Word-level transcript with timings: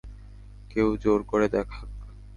কেউ 0.71 0.87
জোর 0.97 1.19
করে 1.23 1.47
দেখাক। 1.49 1.89